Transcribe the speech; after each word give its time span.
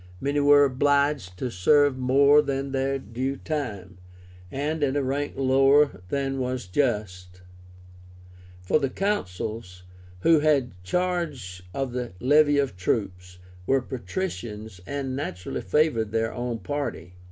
Many 0.19 0.39
were 0.39 0.63
obliged 0.65 1.37
to 1.37 1.51
serve 1.51 1.95
more 1.95 2.41
than 2.41 2.71
their 2.71 2.97
due 2.97 3.37
time, 3.37 3.99
and 4.49 4.81
in 4.81 4.95
a 4.95 5.03
rank 5.03 5.33
lower 5.37 6.01
than 6.09 6.39
was 6.39 6.65
just; 6.65 7.41
for 8.63 8.79
the 8.79 8.89
Consuls, 8.89 9.83
who 10.21 10.39
had 10.39 10.71
charge 10.83 11.61
of 11.71 11.91
the 11.93 12.13
levy 12.19 12.57
of 12.57 12.75
troops, 12.75 13.37
were 13.67 13.79
patricians, 13.79 14.81
and 14.87 15.15
naturally 15.15 15.61
favored 15.61 16.11
their 16.11 16.33
own 16.33 16.57
party. 16.57 17.13